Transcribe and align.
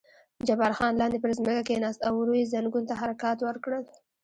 جبار 0.47 0.71
خان 0.77 0.93
لاندې 1.01 1.21
پر 1.23 1.31
ځمکه 1.37 1.61
کېناست 1.69 1.99
او 2.07 2.13
ورو 2.17 2.33
یې 2.39 2.49
زنګون 2.53 2.83
ته 2.89 2.93
حرکات 3.01 3.37
ورکړل. 3.43 3.83